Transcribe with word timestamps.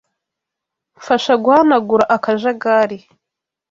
Mfasha 0.97 1.33
guhanagura 1.43 2.05
akajagari. 2.15 2.97